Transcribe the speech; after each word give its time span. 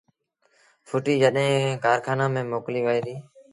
ڦُٽيٚ 0.87 1.21
جڏهيݩ 1.21 1.79
کآرکآݩآݩ 1.83 2.33
ميݩ 2.33 2.49
موڪليٚ 2.51 2.85
وهي 2.87 3.01
ديٚ 3.05 3.21